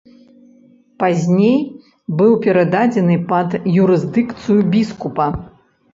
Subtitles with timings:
[1.01, 1.59] Пазней
[2.21, 3.49] быў перададзены пад
[3.81, 5.27] юрысдыкцыю біскупа.